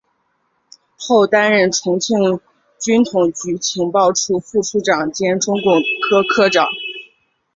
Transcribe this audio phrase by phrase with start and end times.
[0.97, 2.17] 后担任重庆
[2.79, 6.67] 军统局情报处副处长兼中共科科长。